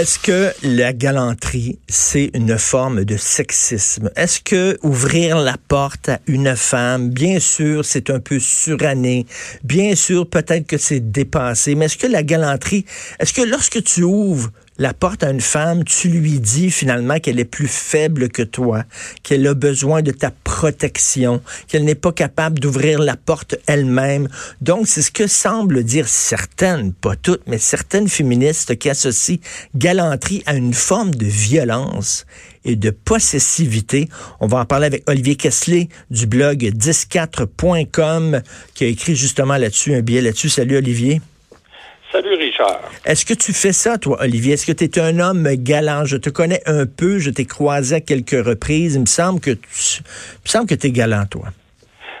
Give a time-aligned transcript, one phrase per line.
[0.00, 4.10] Est-ce que la galanterie, c'est une forme de sexisme?
[4.16, 9.26] Est-ce que ouvrir la porte à une femme, bien sûr, c'est un peu suranné.
[9.62, 11.74] Bien sûr, peut-être que c'est dépassé.
[11.74, 12.86] Mais est-ce que la galanterie,
[13.18, 17.38] est-ce que lorsque tu ouvres la porte à une femme, tu lui dis finalement qu'elle
[17.38, 18.84] est plus faible que toi,
[19.22, 24.26] qu'elle a besoin de ta protection, qu'elle n'est pas capable d'ouvrir la porte elle-même.
[24.62, 29.36] Donc, c'est ce que semblent dire certaines, pas toutes, mais certaines féministes qui associent
[29.74, 32.24] galanterie à une forme de violence
[32.64, 34.08] et de possessivité.
[34.40, 38.40] On va en parler avec Olivier Kessler du blog 104.com
[38.72, 40.48] qui a écrit justement là-dessus, un billet là-dessus.
[40.48, 41.20] Salut Olivier.
[42.12, 42.80] Salut Richard.
[43.06, 44.54] Est-ce que tu fais ça, toi, Olivier?
[44.54, 46.04] Est-ce que tu es un homme galant?
[46.04, 48.96] Je te connais un peu, je t'ai croisé à quelques reprises.
[48.96, 51.50] Il me semble que tu il me semble que es galant, toi.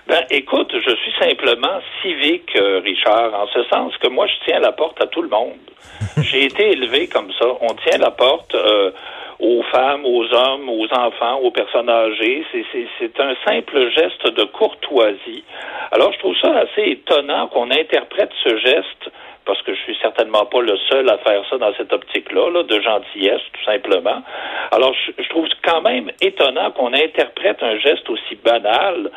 [0.06, 4.60] Ben, écoute, je suis simplement civique, euh, Richard, en ce sens que moi, je tiens
[4.60, 5.58] la porte à tout le monde.
[6.22, 7.46] J'ai été élevé comme ça.
[7.60, 8.92] On tient la porte euh,
[9.40, 12.44] aux femmes, aux hommes, aux enfants, aux personnes âgées.
[12.52, 15.42] C'est un simple geste de courtoisie.
[15.90, 19.10] Alors, je trouve ça assez étonnant qu'on interprète ce geste
[19.50, 22.62] parce que je suis certainement pas le seul à faire ça dans cette optique-là, là,
[22.62, 24.22] de gentillesse, tout simplement.
[24.70, 29.10] Alors, je, trouve quand même étonnant qu'on interprète un geste aussi banal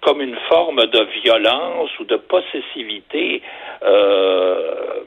[0.00, 3.42] comme une forme de violence ou de possessivité.
[3.82, 5.00] Euh,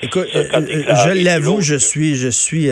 [0.00, 2.68] Écoute, euh, euh, je l'avoue, je suis, je suis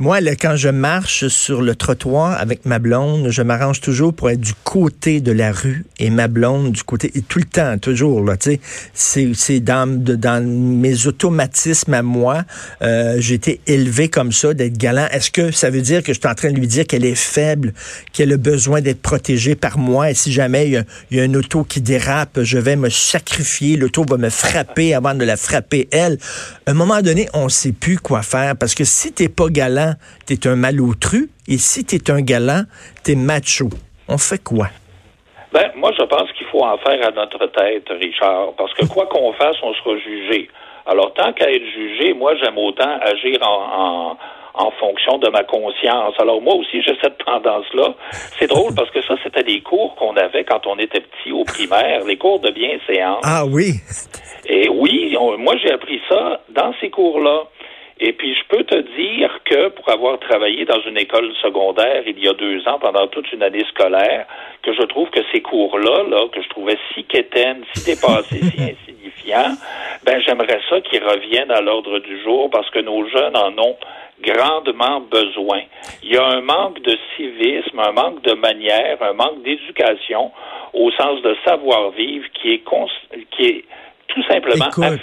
[0.00, 4.40] moi, quand je marche sur le trottoir avec ma blonde, je m'arrange toujours pour être
[4.40, 8.24] du côté de la rue et ma blonde du côté, et tout le temps, toujours,
[8.24, 8.58] là, tu
[8.94, 12.44] sais, c'est dans, dans mes automatismes à moi.
[12.80, 15.06] Euh, j'ai été élevé comme ça, d'être galant.
[15.12, 17.14] Est-ce que ça veut dire que je suis en train de lui dire qu'elle est
[17.14, 17.74] faible,
[18.14, 20.10] qu'elle a besoin d'être protégée par moi?
[20.10, 23.76] Et si jamais il y, y a une auto qui dérape, je vais me sacrifier,
[23.76, 26.16] l'auto va me frapper avant de la frapper elle.
[26.64, 29.89] À un moment donné, on sait plus quoi faire parce que si t'es pas galant,
[30.26, 32.62] tu t'es un malotru, et si t'es un galant,
[33.04, 33.68] t'es macho.
[34.08, 34.68] On fait quoi?
[35.52, 39.06] Ben, moi, je pense qu'il faut en faire à notre tête, Richard, parce que quoi
[39.06, 40.48] qu'on fasse, on sera jugé.
[40.86, 44.16] Alors, tant qu'à être jugé, moi, j'aime autant agir en,
[44.54, 46.14] en, fonction de ma conscience.
[46.18, 47.94] Alors, moi aussi, j'ai cette tendance-là.
[48.38, 51.44] C'est drôle parce que ça, c'était des cours qu'on avait quand on était petit au
[51.44, 53.20] primaire, les cours de bienséance.
[53.24, 53.74] Ah oui?
[54.46, 57.44] Et oui, moi, j'ai appris ça dans ces cours-là.
[58.02, 62.18] Et puis, je peux te dire que pour avoir travaillé dans une école secondaire il
[62.18, 64.26] y a deux ans, pendant toute une année scolaire,
[64.62, 68.62] que je trouve que ces cours-là, là, que je trouvais si quétaines, si dépassés, si
[68.72, 69.54] insignifiants,
[70.04, 73.76] ben, j'aimerais ça qu'ils reviennent à l'ordre du jour parce que nos jeunes en ont
[74.22, 75.60] grandement besoin.
[76.02, 80.30] Il y a un manque de civisme, un manque de manière, un manque d'éducation
[80.72, 82.62] au sens de savoir-vivre qui est,
[83.30, 83.64] qui est
[84.12, 84.96] tout simplement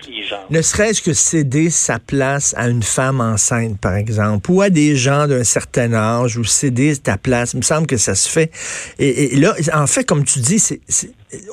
[0.50, 4.96] Ne serait-ce que céder sa place à une femme enceinte, par exemple, ou à des
[4.96, 8.52] gens d'un certain âge, ou céder ta place, il me semble que ça se fait.
[9.00, 10.82] Et, là, en fait, comme tu dis, c'est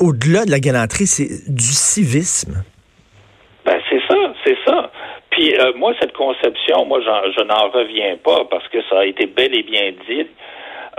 [0.01, 2.65] au-delà de la galanterie, c'est du civisme.
[3.65, 4.91] Ben, c'est ça, c'est ça.
[5.31, 9.27] Puis euh, moi, cette conception, moi, je n'en reviens pas parce que ça a été
[9.27, 10.27] bel et bien dit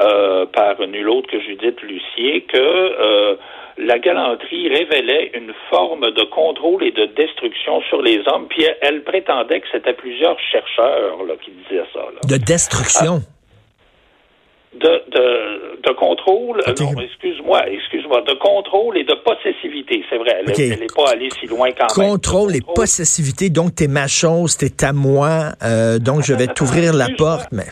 [0.02, 3.36] euh, par nul autre que Judith Lucier que euh,
[3.78, 9.04] la galanterie révélait une forme de contrôle et de destruction sur les hommes, puis elle,
[9.04, 12.00] prétendait que c'était plusieurs chercheurs là, qui disaient ça.
[12.28, 13.20] De destruction?
[13.22, 14.78] Ah.
[14.80, 20.42] de, de, de, contrôle, non, excuse-moi, excuse-moi, de contrôle et de possessivité, c'est vrai.
[20.48, 22.12] Elle n'est pas allée si loin quand même.
[22.12, 26.94] Contrôle et possessivité, donc t'es ma chose, t'es à moi, euh, donc je vais t'ouvrir
[26.94, 27.66] la porte, mais...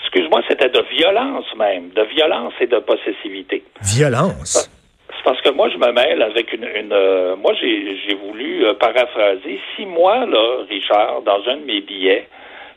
[0.00, 3.62] Excuse-moi, c'était de violence même, de violence et de possessivité.
[3.82, 4.70] Violence?
[5.24, 6.64] Parce que moi, je me mêle avec une.
[6.92, 9.60] Euh, moi, j'ai voulu euh, paraphraser.
[9.74, 12.28] Si moi, là, Richard, dans un de mes billets,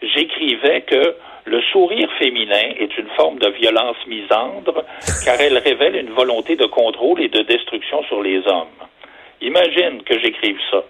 [0.02, 1.16] j'écrivais que
[1.46, 4.84] le sourire féminin est une forme de violence misandre,
[5.26, 8.68] car elle révèle une volonté de contrôle et de destruction sur les hommes.
[9.42, 10.84] Imagine que j'écrive ça.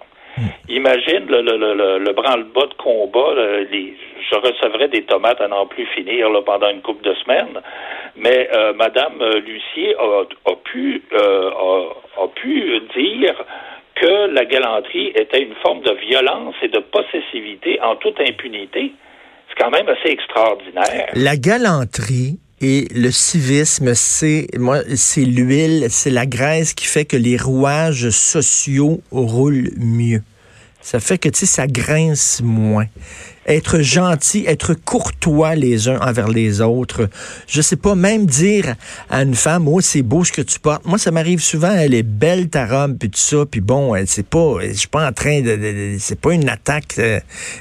[0.68, 3.34] Imagine le, le, le, le branle-bas de combat.
[3.34, 7.60] Je recevrais des tomates à n'en plus finir pendant une couple de semaines.
[8.16, 13.44] Mais euh, Madame Lucier a, pu euh, a, pu dire
[13.94, 18.92] que la galanterie était une forme de violence et de possessivité en toute impunité.
[19.48, 21.10] C'est quand même assez extraordinaire.
[21.14, 27.16] La galanterie et le civisme, c'est moi, c'est l'huile, c'est la graisse qui fait que
[27.16, 30.22] les rouages sociaux roulent mieux.
[30.80, 32.86] Ça fait que tu sais, ça grince moins.
[33.46, 37.08] Être gentil, être courtois les uns envers les autres.
[37.46, 38.74] Je sais pas, même dire
[39.10, 40.84] à une femme, oh, c'est beau ce que tu portes.
[40.84, 44.26] Moi, ça m'arrive souvent, elle est belle ta robe, puis tout ça, puis bon, c'est
[44.26, 47.20] pas, je suis pas en train de, c'est pas une attaque euh,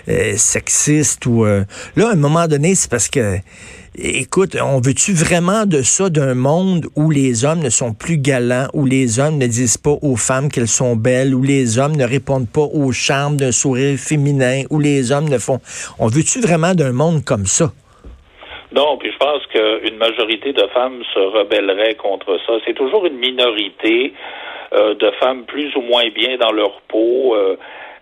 [0.09, 1.63] euh, sexiste ou, euh,
[1.95, 3.39] là, à un moment donné, c'est parce que,
[3.97, 8.69] Écoute, on veut-tu vraiment de ça d'un monde où les hommes ne sont plus galants,
[8.73, 12.05] où les hommes ne disent pas aux femmes qu'elles sont belles, où les hommes ne
[12.05, 15.59] répondent pas au charme d'un sourire féminin, où les hommes ne font...
[15.99, 17.71] On veut-tu vraiment d'un monde comme ça?
[18.73, 22.53] Non, puis je pense qu'une majorité de femmes se rebelleraient contre ça.
[22.65, 24.13] C'est toujours une minorité
[24.73, 27.35] euh, de femmes plus ou moins bien dans leur peau.
[27.35, 27.57] Euh,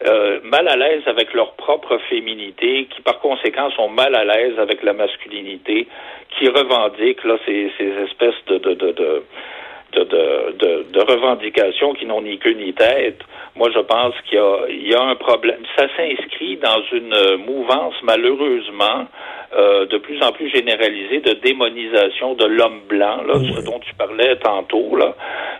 [0.05, 4.57] euh, mal à l'aise avec leur propre féminité, qui par conséquent sont mal à l'aise
[4.57, 5.87] avec la masculinité,
[6.37, 9.23] qui revendiquent ces, ces espèces de
[9.93, 13.19] de, de, de, revendications qui n'ont ni queue ni tête.
[13.55, 15.61] Moi, je pense qu'il y a, il y a un problème.
[15.77, 19.07] Ça s'inscrit dans une mouvance, malheureusement,
[19.55, 23.95] euh, de plus en plus généralisée de démonisation de l'homme blanc, là, ce dont tu
[23.95, 25.15] parlais tantôt, là,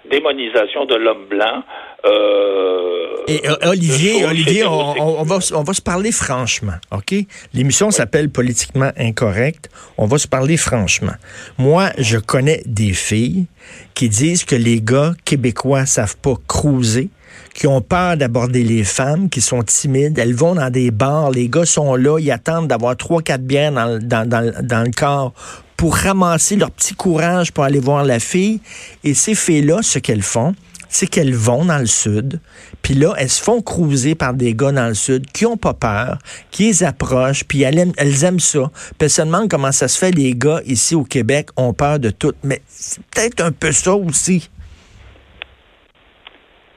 [0.06, 1.64] démonisation de l'homme blanc.
[2.06, 7.14] Euh, Et euh, Olivier, Olivier, on, va, on va se parler franchement, OK?
[7.54, 9.70] L'émission s'appelle Politiquement Incorrect.
[9.98, 11.14] On va se parler franchement.
[11.58, 13.46] Moi, je connais des filles
[13.94, 17.10] qui disent que les gars québécois savent pas cruiser
[17.54, 20.18] qui ont peur d'aborder les femmes, qui sont timides.
[20.18, 23.72] Elles vont dans des bars, les gars sont là, ils attendent d'avoir trois, quatre bières
[23.72, 25.34] dans, dans, dans, dans le corps
[25.76, 28.62] pour ramasser leur petit courage pour aller voir la fille.
[29.04, 30.56] Et ces filles-là, ce qu'elles font,
[30.90, 32.42] c'est qu'elles vont dans le sud,
[32.82, 35.74] puis là, elles se font cruiser par des gars dans le sud qui ont pas
[35.74, 36.18] peur,
[36.52, 38.70] qui les approchent, puis elles aiment, elles aiment ça.
[38.74, 42.00] Puis elles se demandent comment ça se fait, les gars ici au Québec ont peur
[42.00, 42.34] de tout.
[42.44, 44.50] Mais c'est peut-être un peu ça aussi.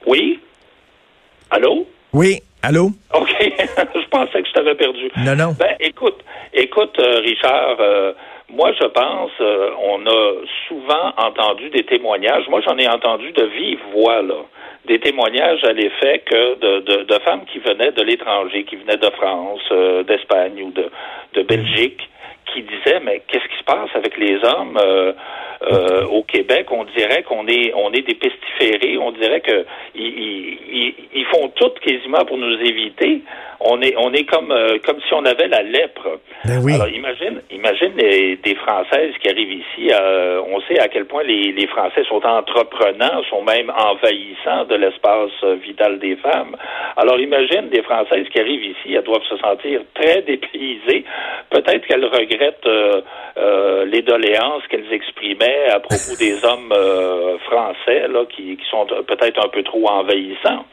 [0.05, 0.39] Oui,
[1.53, 1.85] Allô?
[2.13, 2.89] Oui, allô?
[3.13, 3.29] OK.
[3.39, 5.11] je pensais que je t'avais perdu.
[5.17, 5.55] Non, non.
[5.59, 6.17] Ben, écoute,
[6.51, 8.13] écoute, euh, Richard, euh,
[8.49, 10.33] moi, je pense, euh, on a
[10.67, 12.47] souvent entendu des témoignages.
[12.49, 14.45] Moi, j'en ai entendu de vive voix, là.
[14.85, 19.09] Des témoignages à l'effet que de, de, femmes qui venaient de l'étranger, qui venaient de
[19.11, 19.61] France,
[20.05, 20.89] d'Espagne ou de,
[21.35, 22.09] de Belgique,
[22.51, 24.77] qui disaient, mais qu'est-ce qui se passe avec les hommes?
[25.71, 30.57] Euh, au Québec, on dirait qu'on est on est des pestiférés, on dirait que ils,
[31.13, 33.21] ils, font tout quasiment pour nous éviter.
[33.61, 36.19] On est on est comme euh, comme si on avait la lèpre.
[36.43, 36.73] Ben oui.
[36.73, 39.89] Alors imagine imagine des Françaises qui arrivent ici.
[39.89, 44.75] Euh, on sait à quel point les, les Français sont entreprenants, sont même envahissants de
[44.75, 45.31] l'espace
[45.63, 46.57] vital des femmes.
[46.97, 51.05] Alors imagine des Françaises qui arrivent ici, elles doivent se sentir très dépaysées.
[51.49, 52.32] Peut-être qu'elles regrettent
[53.93, 59.43] les doléances qu'elles exprimaient à propos des hommes euh, français là, qui, qui sont peut-être
[59.43, 60.65] un peu trop envahissants.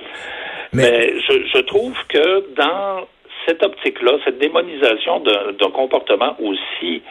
[0.73, 3.07] Mais, je, je trouve que dans
[3.51, 7.03] cette optique-là, cette démonisation d'un comportement aussi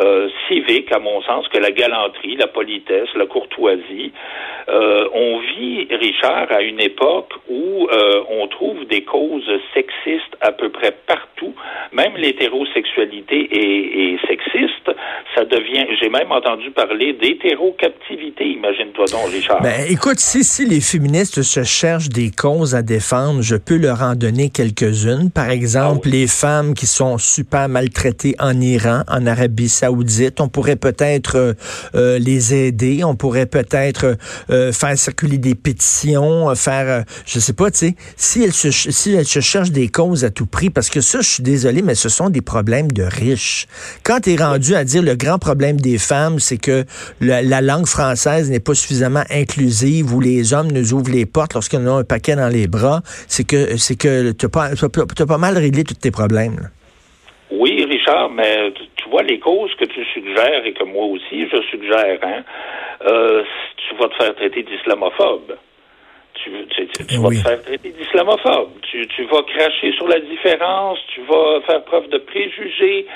[0.00, 4.12] euh, civique, à mon sens, que la galanterie, la politesse, la courtoisie.
[4.68, 10.52] Euh, on vit, Richard, à une époque où euh, on trouve des causes sexistes à
[10.52, 11.52] peu près partout.
[11.92, 14.90] Même l'hétérosexualité est, sexiste.
[15.34, 15.67] Ça devient,
[16.00, 19.62] j'ai même entendu parler d'hétérocaptivité, imagine-toi donc, Richard.
[19.62, 24.02] Ben, écoute, si, si les féministes se cherchent des causes à défendre, je peux leur
[24.02, 25.30] en donner quelques-unes.
[25.30, 30.48] Par exemple, ah les femmes qui sont super maltraitées en Iran, en Arabie saoudite, on
[30.48, 31.52] pourrait peut-être euh,
[31.94, 33.04] euh, les aider.
[33.04, 34.16] On pourrait peut-être
[34.50, 39.12] euh, faire circuler des pétitions, faire, je sais pas, tu sais, si elles se, si
[39.12, 41.94] elles se cherchent des causes à tout prix, parce que ça, je suis désolé, mais
[41.94, 43.66] ce sont des problèmes de riches.
[44.02, 46.84] Quand tu es rendu à dire le grand problème des femmes, c'est que
[47.20, 51.86] la, langue française n'est pas suffisamment inclusive, ou les hommes nous ouvrent les portes lorsqu'on
[51.86, 55.58] a un paquet dans les bras, c'est que c'est que tu as, as, pas mal
[55.58, 56.70] réglé tous tes problèmes.
[57.50, 61.62] Oui, Richard, mais tu vois les causes que tu suggères et que moi aussi je
[61.70, 62.42] suggère, hein,
[63.06, 63.42] euh,
[63.76, 65.56] tu vas te faire traiter d'islamophobe.
[66.34, 66.50] Tu,
[67.18, 68.70] vas te faire traiter d'islamophobe.
[68.82, 73.06] Tu, vas cracher sur la différence, tu vas faire preuve de préjugés.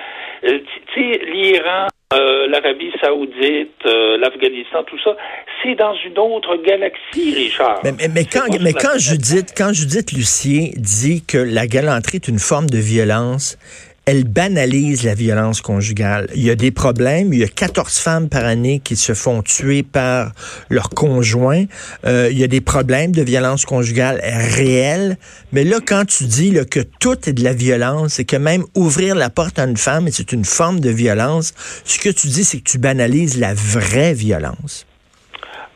[0.45, 5.17] Euh, tu sais, l'Iran, euh, l'Arabie saoudite, l'Afghanistan, tout ça,
[5.63, 7.81] c'est dans une autre galaxie, Richard.
[7.85, 12.39] Mais, mais, quand, mais quand, Judith, quand Judith Lucier dit que la galanterie est une
[12.39, 13.59] forme de violence,
[14.05, 16.29] elle banalise la violence conjugale.
[16.35, 17.33] Il y a des problèmes.
[17.33, 20.33] Il y a 14 femmes par année qui se font tuer par
[20.71, 21.65] leur conjoint.
[22.05, 25.19] Euh, il y a des problèmes de violence conjugale réels.
[25.53, 28.65] Mais là, quand tu dis là, que tout est de la violence et que même
[28.75, 31.55] ouvrir la porte à une femme, c'est une forme de violence,
[31.85, 34.87] ce que tu dis, c'est que tu banalises la vraie violence.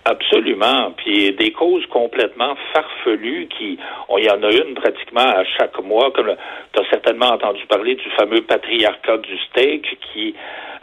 [0.09, 0.93] Absolument.
[0.97, 3.77] Puis des causes complètement farfelues qui,
[4.17, 6.13] il y en a une pratiquement à chaque mois.
[6.13, 6.33] Comme
[6.73, 10.35] tu as certainement entendu parler du fameux patriarcat du steak qui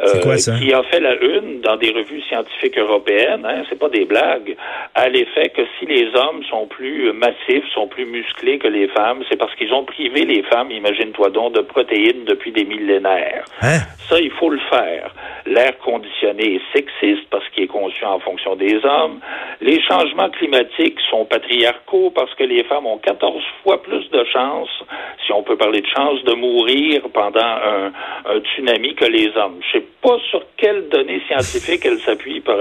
[0.01, 3.45] euh, qui a fait la une dans des revues scientifiques européennes.
[3.45, 4.55] Hein, c'est pas des blagues.
[4.95, 9.23] À l'effet que si les hommes sont plus massifs, sont plus musclés que les femmes,
[9.29, 13.45] c'est parce qu'ils ont privé les femmes, imagine-toi donc, de protéines depuis des millénaires.
[13.61, 13.79] Hein?
[14.09, 15.13] Ça, il faut le faire.
[15.45, 19.12] L'air conditionné est sexiste parce qu'il est conçu en fonction des hommes.
[19.61, 24.83] Les changements climatiques sont patriarcaux parce que les femmes ont 14 fois plus de chances,
[25.25, 27.91] si on peut parler de chances, de mourir pendant un,
[28.39, 29.59] tsunami que les hommes.
[29.67, 32.55] Je sais pas sur quelles données scientifiques elle s'appuie pour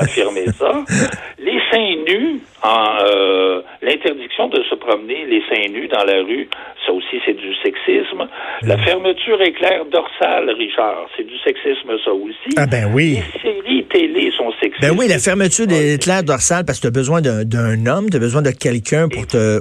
[0.00, 0.84] affirmer ça.
[1.38, 6.48] Les seins nus, euh, l'interdiction de se promener les seins nus dans la rue,
[6.84, 8.26] ça aussi c'est du sexisme.
[8.62, 12.56] La fermeture éclair dorsale, Richard, c'est du sexisme ça aussi.
[12.56, 13.18] Ah ben oui.
[13.34, 14.80] Les séries télé sont sexistes.
[14.80, 18.16] Ben oui, la fermeture des éclairs dorsales parce que tu as besoin d'un homme, tu
[18.16, 19.60] as besoin de quelqu'un pour te,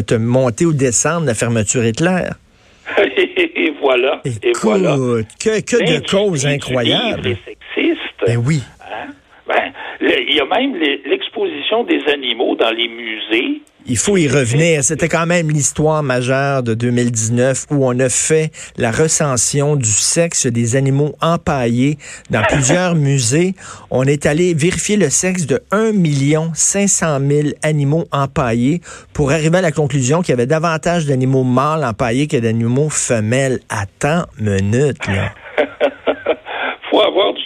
[0.00, 2.34] te, monter ou descendre la fermeture éclair.
[2.98, 4.20] et voilà.
[4.24, 4.96] et voilà.
[5.40, 7.36] Que, que de causes incroyables.
[8.26, 8.62] Ben oui.
[8.80, 9.12] Hein?
[9.48, 10.74] Ben, il y a même
[11.06, 13.62] l'exposition des animaux dans les musées.
[13.86, 14.84] Il faut y revenir.
[14.84, 20.46] C'était quand même l'histoire majeure de 2019 où on a fait la recension du sexe
[20.46, 21.98] des animaux empaillés
[22.30, 23.54] dans plusieurs musées.
[23.90, 25.92] On est allé vérifier le sexe de 1
[26.54, 28.80] 500 000 animaux empaillés
[29.12, 33.58] pour arriver à la conclusion qu'il y avait davantage d'animaux mâles empaillés que d'animaux femelles.
[33.68, 35.32] Attends minute, là.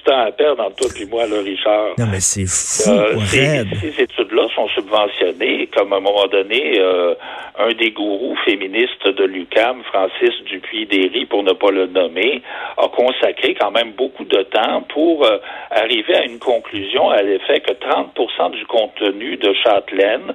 [0.06, 1.94] temps à perdre entre toi et moi, là, Richard.
[1.98, 7.14] Non, mais c'est fou, euh, ces, études-là sont subventionnées, comme à un moment donné, euh,
[7.58, 12.42] un des gourous féministes de l'UCAM, Francis Dupuis-Déry, pour ne pas le nommer,
[12.78, 15.38] a consacré quand même beaucoup de temps pour euh,
[15.70, 20.32] arriver à une conclusion à l'effet que 30% du contenu de Châtelaine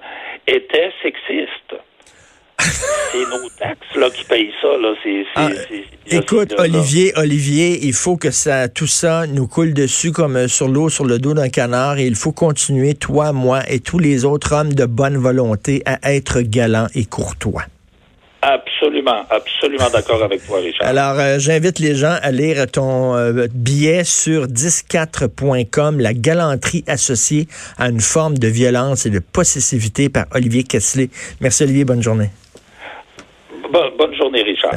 [0.48, 1.76] était sexiste
[3.12, 4.68] c'est nos taxes là, qui payent ça.
[4.78, 4.94] Là.
[5.36, 5.50] Ah,
[6.10, 10.68] écoute, Olivier, Olivier, il faut que ça, tout ça nous coule dessus comme euh, sur
[10.68, 11.98] l'eau, sur le dos d'un canard.
[11.98, 16.14] Et il faut continuer, toi, moi et tous les autres hommes de bonne volonté, à
[16.14, 17.64] être galants et courtois.
[18.44, 20.88] Absolument, absolument d'accord avec toi, Richard.
[20.88, 27.48] Alors, euh, j'invite les gens à lire ton euh, billet sur 104.com, La galanterie associée
[27.78, 31.12] à une forme de violence et de possessivité par Olivier Kessler.
[31.40, 31.86] Merci, Olivier.
[31.86, 32.32] Bonne journée
[33.72, 34.74] Bonne journée, Richard.